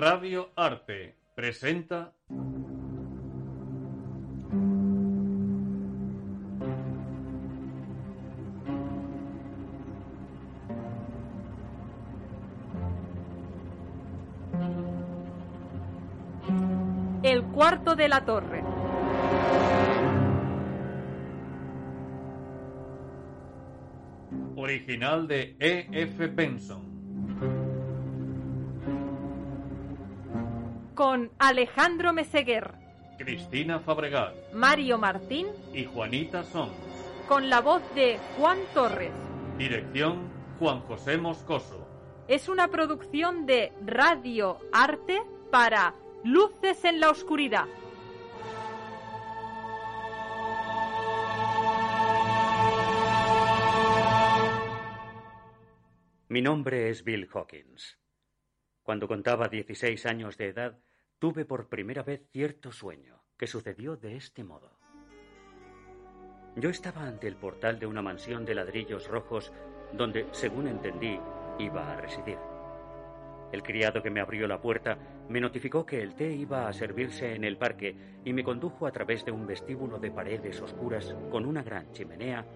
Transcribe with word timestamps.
Radio 0.00 0.48
Arte 0.56 1.14
presenta 1.34 2.14
El 17.22 17.42
cuarto 17.52 17.94
de 17.94 18.08
la 18.08 18.24
torre. 18.24 18.64
original 24.56 25.28
de 25.28 25.56
E. 25.60 25.88
F. 25.92 26.26
Benson. 26.28 26.89
Con 31.00 31.30
Alejandro 31.38 32.12
Meseguer, 32.12 32.74
Cristina 33.16 33.80
Fabregat 33.80 34.34
Mario 34.52 34.98
Martín, 34.98 35.46
y 35.72 35.86
Juanita 35.86 36.44
Sons. 36.44 36.74
con 37.26 37.48
la 37.48 37.62
voz 37.62 37.80
de 37.94 38.18
Juan 38.36 38.58
Torres. 38.74 39.10
Dirección 39.56 40.28
Juan 40.58 40.80
José 40.80 41.16
Moscoso. 41.16 41.88
Es 42.28 42.50
una 42.50 42.68
producción 42.68 43.46
de 43.46 43.72
Radio 43.86 44.58
Arte 44.74 45.22
para 45.50 45.94
Luces 46.22 46.84
en 46.84 47.00
la 47.00 47.08
Oscuridad. 47.08 47.64
Mi 56.28 56.42
nombre 56.42 56.90
es 56.90 57.02
Bill 57.04 57.26
Hawkins. 57.32 57.98
Cuando 58.82 59.08
contaba 59.08 59.48
16 59.48 60.04
años 60.04 60.36
de 60.36 60.48
edad, 60.48 60.78
tuve 61.20 61.44
por 61.44 61.68
primera 61.68 62.02
vez 62.02 62.26
cierto 62.32 62.72
sueño, 62.72 63.22
que 63.36 63.46
sucedió 63.46 63.94
de 63.96 64.16
este 64.16 64.42
modo. 64.42 64.72
Yo 66.56 66.70
estaba 66.70 67.02
ante 67.02 67.28
el 67.28 67.36
portal 67.36 67.78
de 67.78 67.86
una 67.86 68.00
mansión 68.00 68.46
de 68.46 68.54
ladrillos 68.54 69.06
rojos 69.06 69.52
donde, 69.92 70.26
según 70.32 70.66
entendí, 70.66 71.20
iba 71.58 71.92
a 71.92 72.00
residir. 72.00 72.38
El 73.52 73.62
criado 73.62 74.02
que 74.02 74.10
me 74.10 74.20
abrió 74.20 74.48
la 74.48 74.62
puerta 74.62 74.96
me 75.28 75.40
notificó 75.40 75.84
que 75.84 76.00
el 76.00 76.14
té 76.14 76.32
iba 76.32 76.66
a 76.66 76.72
servirse 76.72 77.34
en 77.34 77.44
el 77.44 77.58
parque 77.58 77.94
y 78.24 78.32
me 78.32 78.42
condujo 78.42 78.86
a 78.86 78.92
través 78.92 79.24
de 79.24 79.32
un 79.32 79.46
vestíbulo 79.46 79.98
de 79.98 80.10
paredes 80.10 80.60
oscuras 80.62 81.14
con 81.30 81.44
una 81.44 81.62
gran 81.62 81.92
chimenea 81.92 82.46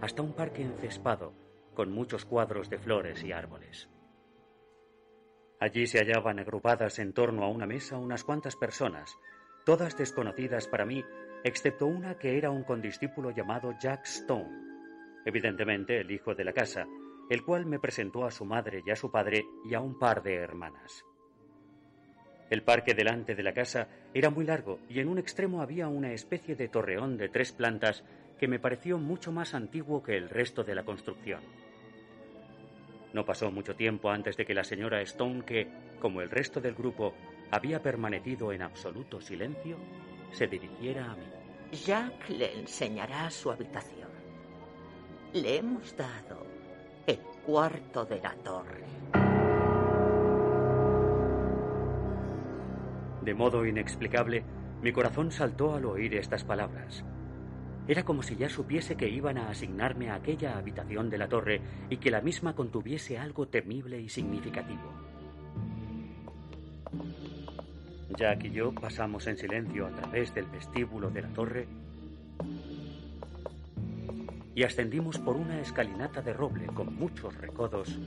hasta 0.00 0.22
un 0.22 0.32
parque 0.32 0.62
encespado 0.62 1.34
con 1.74 1.90
muchos 1.90 2.24
cuadros 2.24 2.70
de 2.70 2.78
flores 2.78 3.24
y 3.24 3.32
árboles. 3.32 3.88
Allí 5.62 5.86
se 5.86 6.00
hallaban 6.00 6.40
agrupadas 6.40 6.98
en 6.98 7.12
torno 7.12 7.44
a 7.44 7.48
una 7.48 7.66
mesa 7.66 7.96
unas 7.96 8.24
cuantas 8.24 8.56
personas, 8.56 9.16
todas 9.64 9.96
desconocidas 9.96 10.66
para 10.66 10.84
mí, 10.84 11.04
excepto 11.44 11.86
una 11.86 12.18
que 12.18 12.36
era 12.36 12.50
un 12.50 12.64
condiscípulo 12.64 13.30
llamado 13.30 13.72
Jack 13.80 14.04
Stone, 14.06 14.50
evidentemente 15.24 16.00
el 16.00 16.10
hijo 16.10 16.34
de 16.34 16.42
la 16.42 16.52
casa, 16.52 16.84
el 17.30 17.44
cual 17.44 17.64
me 17.66 17.78
presentó 17.78 18.24
a 18.24 18.32
su 18.32 18.44
madre 18.44 18.82
y 18.84 18.90
a 18.90 18.96
su 18.96 19.12
padre 19.12 19.44
y 19.64 19.74
a 19.74 19.80
un 19.80 20.00
par 20.00 20.24
de 20.24 20.34
hermanas. 20.34 21.04
El 22.50 22.64
parque 22.64 22.94
delante 22.94 23.36
de 23.36 23.44
la 23.44 23.54
casa 23.54 23.86
era 24.12 24.30
muy 24.30 24.44
largo 24.44 24.80
y 24.88 24.98
en 24.98 25.06
un 25.06 25.18
extremo 25.18 25.62
había 25.62 25.86
una 25.86 26.12
especie 26.12 26.56
de 26.56 26.66
torreón 26.66 27.16
de 27.16 27.28
tres 27.28 27.52
plantas 27.52 28.02
que 28.36 28.48
me 28.48 28.58
pareció 28.58 28.98
mucho 28.98 29.30
más 29.30 29.54
antiguo 29.54 30.02
que 30.02 30.16
el 30.16 30.28
resto 30.28 30.64
de 30.64 30.74
la 30.74 30.82
construcción. 30.82 31.40
No 33.12 33.24
pasó 33.24 33.50
mucho 33.50 33.76
tiempo 33.76 34.10
antes 34.10 34.36
de 34.36 34.46
que 34.46 34.54
la 34.54 34.64
señora 34.64 35.00
Stone, 35.02 35.44
que, 35.44 35.68
como 36.00 36.22
el 36.22 36.30
resto 36.30 36.60
del 36.60 36.74
grupo, 36.74 37.14
había 37.50 37.82
permanecido 37.82 38.52
en 38.52 38.62
absoluto 38.62 39.20
silencio, 39.20 39.76
se 40.30 40.46
dirigiera 40.46 41.10
a 41.10 41.16
mí. 41.16 41.26
Jack 41.72 42.30
le 42.30 42.58
enseñará 42.60 43.30
su 43.30 43.50
habitación. 43.50 44.08
Le 45.34 45.56
hemos 45.56 45.96
dado 45.96 46.46
el 47.06 47.18
cuarto 47.44 48.04
de 48.04 48.20
la 48.20 48.34
torre. 48.36 48.84
De 53.22 53.34
modo 53.34 53.64
inexplicable, 53.64 54.44
mi 54.82 54.92
corazón 54.92 55.30
saltó 55.30 55.74
al 55.74 55.84
oír 55.84 56.14
estas 56.16 56.44
palabras. 56.44 57.04
Era 57.88 58.04
como 58.04 58.22
si 58.22 58.36
ya 58.36 58.48
supiese 58.48 58.96
que 58.96 59.08
iban 59.08 59.38
a 59.38 59.50
asignarme 59.50 60.10
a 60.10 60.14
aquella 60.14 60.56
habitación 60.56 61.10
de 61.10 61.18
la 61.18 61.28
torre 61.28 61.60
y 61.90 61.96
que 61.96 62.10
la 62.10 62.20
misma 62.20 62.54
contuviese 62.54 63.18
algo 63.18 63.48
temible 63.48 64.00
y 64.00 64.08
significativo. 64.08 64.92
Jack 68.16 68.44
y 68.44 68.50
yo 68.50 68.72
pasamos 68.72 69.26
en 69.26 69.36
silencio 69.36 69.86
a 69.86 69.90
través 69.90 70.34
del 70.34 70.46
vestíbulo 70.46 71.10
de 71.10 71.22
la 71.22 71.28
torre 71.28 71.66
y 74.54 74.64
ascendimos 74.64 75.18
por 75.18 75.36
una 75.36 75.60
escalinata 75.60 76.20
de 76.20 76.32
roble 76.32 76.66
con 76.66 76.94
muchos 76.94 77.34
recodos 77.36 77.98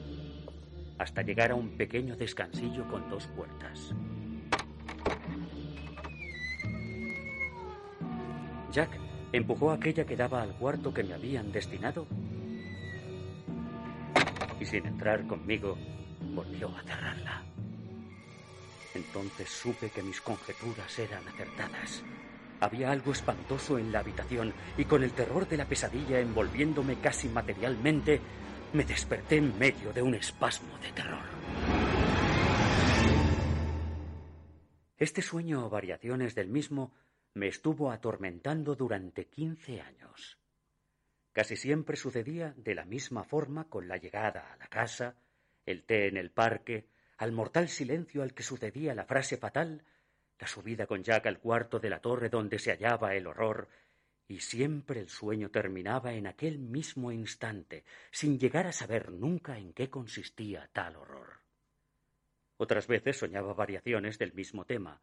hasta 0.97 1.21
llegar 1.21 1.51
a 1.51 1.55
un 1.55 1.75
pequeño 1.75 2.15
descansillo 2.15 2.87
con 2.87 3.09
dos 3.09 3.27
puertas. 3.27 3.93
Jack 8.71 9.04
empujó 9.37 9.71
aquella 9.71 10.05
que 10.05 10.15
daba 10.15 10.41
al 10.41 10.55
cuarto 10.55 10.93
que 10.93 11.03
me 11.03 11.13
habían 11.13 11.51
destinado 11.51 12.07
y 14.59 14.65
sin 14.65 14.85
entrar 14.85 15.25
conmigo 15.27 15.77
volvió 16.33 16.69
a 16.75 16.81
cerrarla. 16.83 17.43
Entonces 18.93 19.49
supe 19.49 19.89
que 19.89 20.01
mis 20.01 20.21
conjeturas 20.21 20.97
eran 20.99 21.27
acertadas. 21.27 22.03
Había 22.61 22.91
algo 22.91 23.11
espantoso 23.11 23.77
en 23.77 23.91
la 23.91 23.99
habitación 23.99 24.53
y 24.77 24.85
con 24.85 25.03
el 25.03 25.11
terror 25.11 25.47
de 25.47 25.57
la 25.57 25.65
pesadilla 25.65 26.19
envolviéndome 26.19 26.95
casi 26.95 27.27
materialmente, 27.27 28.21
me 28.73 28.85
desperté 28.85 29.37
en 29.37 29.57
medio 29.59 29.91
de 29.93 30.01
un 30.01 30.15
espasmo 30.15 30.77
de 30.79 30.91
terror. 30.93 31.23
Este 34.97 35.21
sueño 35.21 35.65
o 35.65 35.69
variaciones 35.69 36.35
del 36.35 36.47
mismo 36.47 36.93
me 37.35 37.47
estuvo 37.49 37.91
atormentando 37.91 38.75
durante 38.75 39.27
quince 39.27 39.81
años. 39.81 40.37
Casi 41.33 41.57
siempre 41.57 41.97
sucedía 41.97 42.53
de 42.55 42.73
la 42.75 42.85
misma 42.85 43.25
forma 43.25 43.65
con 43.65 43.89
la 43.89 43.97
llegada 43.97 44.53
a 44.53 44.57
la 44.57 44.67
casa, 44.67 45.15
el 45.65 45.83
té 45.83 46.07
en 46.07 46.15
el 46.15 46.31
parque, 46.31 46.87
al 47.17 47.33
mortal 47.33 47.67
silencio 47.67 48.23
al 48.23 48.33
que 48.33 48.43
sucedía 48.43 48.95
la 48.95 49.03
frase 49.03 49.35
fatal, 49.35 49.83
la 50.39 50.47
subida 50.47 50.87
con 50.87 51.03
Jack 51.03 51.25
al 51.27 51.39
cuarto 51.39 51.77
de 51.77 51.89
la 51.89 51.99
torre 51.99 52.29
donde 52.29 52.57
se 52.57 52.71
hallaba 52.71 53.15
el 53.15 53.27
horror, 53.27 53.67
y 54.29 54.39
siempre 54.39 55.01
el 55.01 55.09
sueño 55.09 55.49
terminaba 55.49 56.13
en 56.13 56.27
aquel 56.27 56.57
mismo 56.57 57.11
instante, 57.11 57.83
sin 58.11 58.39
llegar 58.39 58.65
a 58.65 58.71
saber 58.71 59.11
nunca 59.11 59.57
en 59.57 59.73
qué 59.73 59.89
consistía 59.89 60.69
tal 60.71 60.95
horror. 60.95 61.41
Otras 62.57 62.87
veces 62.87 63.17
soñaba 63.17 63.53
variaciones 63.53 64.17
del 64.17 64.33
mismo 64.33 64.63
tema, 64.63 65.01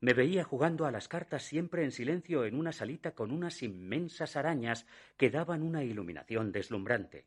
me 0.00 0.12
veía 0.12 0.44
jugando 0.44 0.86
a 0.86 0.90
las 0.90 1.08
cartas 1.08 1.42
siempre 1.42 1.84
en 1.84 1.92
silencio 1.92 2.44
en 2.44 2.58
una 2.58 2.72
salita 2.72 3.12
con 3.12 3.30
unas 3.30 3.62
inmensas 3.62 4.36
arañas 4.36 4.86
que 5.16 5.30
daban 5.30 5.62
una 5.62 5.82
iluminación 5.82 6.52
deslumbrante. 6.52 7.26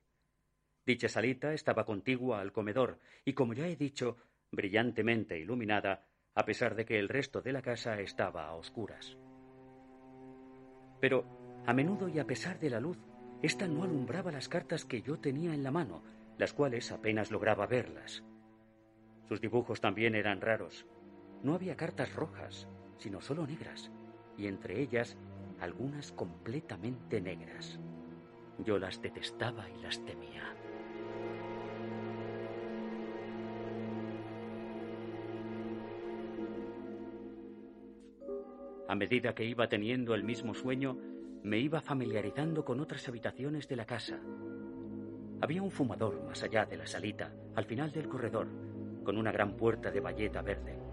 Dicha 0.86 1.08
salita 1.08 1.54
estaba 1.54 1.86
contigua 1.86 2.42
al 2.42 2.52
comedor 2.52 3.00
y, 3.26 3.34
como 3.34 3.54
ya 3.54 3.68
he 3.68 3.76
dicho, 3.76 4.18
brillantemente 4.52 5.38
iluminada, 5.38 6.08
a 6.34 6.46
pesar 6.46 6.76
de 6.76 6.86
que 6.86 7.00
el 7.00 7.10
resto 7.10 7.42
de 7.42 7.54
la 7.54 7.62
casa 7.62 8.00
estaba 8.00 8.48
a 8.48 8.56
oscuras. 8.56 9.18
Pero, 11.00 11.62
a 11.66 11.74
menudo 11.74 12.08
y 12.08 12.20
a 12.20 12.26
pesar 12.26 12.60
de 12.60 12.70
la 12.70 12.80
luz, 12.80 12.98
ésta 13.42 13.68
no 13.68 13.84
alumbraba 13.84 14.32
las 14.32 14.50
cartas 14.50 14.86
que 14.86 15.02
yo 15.02 15.20
tenía 15.20 15.54
en 15.54 15.64
la 15.64 15.72
mano, 15.72 16.04
las 16.38 16.54
cuales 16.54 16.92
apenas 16.92 17.32
lograba 17.32 17.68
verlas. 17.68 18.24
Sus 19.28 19.42
dibujos 19.42 19.82
también 19.82 20.16
eran 20.16 20.42
raros, 20.42 20.88
no 21.44 21.56
había 21.56 21.76
cartas 21.76 22.14
rojas, 22.14 22.68
sino 22.98 23.22
solo 23.22 23.48
negras, 23.48 23.92
y 24.38 24.48
entre 24.48 24.82
ellas 24.82 25.18
algunas 25.60 26.12
completamente 26.12 27.22
negras. 27.22 27.80
Yo 28.60 28.78
las 28.78 29.02
detestaba 29.02 29.70
y 29.70 29.82
las 29.82 30.04
temía. 30.06 30.56
A 38.88 38.96
medida 38.96 39.36
que 39.36 39.46
iba 39.46 39.70
teniendo 39.70 40.16
el 40.16 40.24
mismo 40.24 40.54
sueño, 40.56 40.98
me 41.44 41.60
iba 41.60 41.80
familiarizando 41.80 42.66
con 42.66 42.80
otras 42.80 43.08
habitaciones 43.08 43.68
de 43.68 43.76
la 43.76 43.86
casa. 43.86 44.20
Había 45.42 45.62
un 45.62 45.72
fumador 45.72 46.24
más 46.24 46.44
allá 46.44 46.66
de 46.66 46.76
la 46.76 46.88
salita, 46.88 47.32
al 47.56 47.66
final 47.66 47.92
del 47.92 48.10
corredor, 48.10 48.48
con 49.04 49.18
una 49.18 49.32
gran 49.32 49.56
puerta 49.56 49.92
de 49.92 50.00
bayeta 50.02 50.42
verde. 50.42 50.89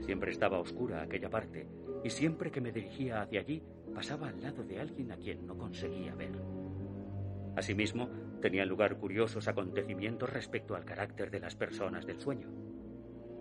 Siempre 0.00 0.30
estaba 0.30 0.58
oscura 0.58 1.02
aquella 1.02 1.30
parte, 1.30 1.68
y 2.04 2.10
siempre 2.10 2.50
que 2.50 2.60
me 2.60 2.72
dirigía 2.72 3.22
hacia 3.22 3.40
allí 3.40 3.62
pasaba 3.94 4.28
al 4.28 4.40
lado 4.42 4.64
de 4.64 4.80
alguien 4.80 5.12
a 5.12 5.16
quien 5.16 5.46
no 5.46 5.56
conseguía 5.56 6.14
ver. 6.14 6.32
Asimismo, 7.56 8.08
tenían 8.40 8.68
lugar 8.68 8.96
curiosos 8.96 9.46
acontecimientos 9.46 10.30
respecto 10.30 10.74
al 10.74 10.84
carácter 10.84 11.30
de 11.30 11.40
las 11.40 11.54
personas 11.54 12.06
del 12.06 12.20
sueño. 12.20 12.48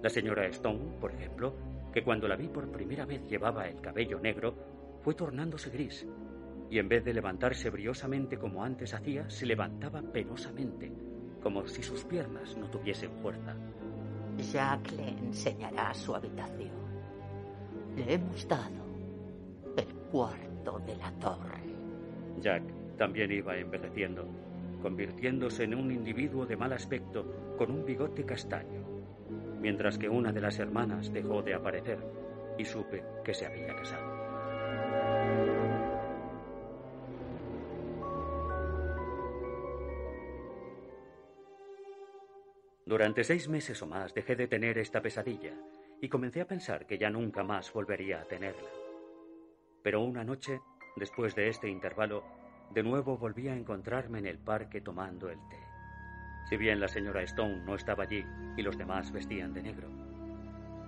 La 0.01 0.09
señora 0.09 0.45
Stone, 0.47 0.97
por 0.99 1.11
ejemplo, 1.11 1.55
que 1.93 2.03
cuando 2.03 2.27
la 2.27 2.35
vi 2.35 2.47
por 2.47 2.71
primera 2.71 3.05
vez 3.05 3.25
llevaba 3.27 3.67
el 3.67 3.81
cabello 3.81 4.19
negro, 4.19 4.55
fue 5.01 5.13
tornándose 5.15 5.69
gris, 5.69 6.07
y 6.69 6.79
en 6.79 6.87
vez 6.87 7.03
de 7.03 7.13
levantarse 7.13 7.69
briosamente 7.69 8.37
como 8.37 8.63
antes 8.63 8.93
hacía, 8.93 9.29
se 9.29 9.45
levantaba 9.45 10.01
penosamente, 10.01 10.91
como 11.41 11.67
si 11.67 11.83
sus 11.83 12.05
piernas 12.05 12.55
no 12.57 12.69
tuviesen 12.69 13.11
fuerza. 13.21 13.55
Jack 14.41 14.91
le 14.91 15.09
enseñará 15.09 15.93
su 15.93 16.15
habitación. 16.15 16.71
Le 17.95 18.15
hemos 18.15 18.47
dado 18.47 18.85
el 19.77 19.93
cuarto 20.11 20.79
de 20.79 20.95
la 20.95 21.11
torre. 21.13 21.61
Jack 22.39 22.63
también 22.97 23.31
iba 23.31 23.55
envejeciendo, 23.55 24.25
convirtiéndose 24.81 25.63
en 25.65 25.75
un 25.75 25.91
individuo 25.91 26.45
de 26.45 26.57
mal 26.57 26.73
aspecto 26.73 27.55
con 27.57 27.71
un 27.71 27.85
bigote 27.85 28.25
castaño, 28.25 28.81
mientras 29.59 29.97
que 29.97 30.09
una 30.09 30.31
de 30.31 30.41
las 30.41 30.57
hermanas 30.59 31.13
dejó 31.13 31.41
de 31.41 31.53
aparecer 31.53 31.99
y 32.57 32.65
supe 32.65 33.03
que 33.23 33.33
se 33.33 33.45
había 33.45 33.75
casado. 33.75 34.20
Durante 42.91 43.23
seis 43.23 43.47
meses 43.47 43.81
o 43.81 43.87
más 43.87 44.13
dejé 44.13 44.35
de 44.35 44.49
tener 44.49 44.77
esta 44.77 45.01
pesadilla 45.01 45.53
y 46.01 46.09
comencé 46.09 46.41
a 46.41 46.45
pensar 46.45 46.85
que 46.85 46.97
ya 46.97 47.09
nunca 47.09 47.41
más 47.41 47.71
volvería 47.71 48.19
a 48.19 48.25
tenerla. 48.25 48.67
Pero 49.81 50.01
una 50.01 50.25
noche, 50.25 50.59
después 50.97 51.33
de 51.33 51.47
este 51.47 51.69
intervalo, 51.69 52.21
de 52.69 52.83
nuevo 52.83 53.17
volví 53.17 53.47
a 53.47 53.55
encontrarme 53.55 54.19
en 54.19 54.25
el 54.25 54.39
parque 54.39 54.81
tomando 54.81 55.29
el 55.29 55.39
té. 55.47 55.57
Si 56.49 56.57
bien 56.57 56.81
la 56.81 56.89
señora 56.89 57.23
Stone 57.23 57.63
no 57.63 57.75
estaba 57.75 58.03
allí 58.03 58.25
y 58.57 58.61
los 58.61 58.77
demás 58.77 59.09
vestían 59.13 59.53
de 59.53 59.63
negro, 59.63 59.87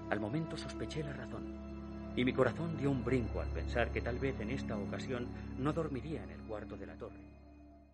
al 0.09 0.19
momento 0.19 0.57
sospeché 0.57 1.03
la 1.03 1.13
razón 1.13 2.11
y 2.17 2.25
mi 2.25 2.33
corazón 2.33 2.75
dio 2.75 2.91
un 2.91 3.05
brinco 3.05 3.39
al 3.39 3.47
pensar 3.47 3.93
que 3.93 4.01
tal 4.01 4.19
vez 4.19 4.37
en 4.41 4.49
esta 4.49 4.75
ocasión 4.75 5.29
no 5.57 5.71
dormiría 5.71 6.21
en 6.21 6.31
el 6.31 6.41
cuarto 6.41 6.75
de 6.75 6.85
la 6.85 6.97
torre. 6.97 7.23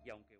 Y 0.04 0.10
aunque... 0.10 0.39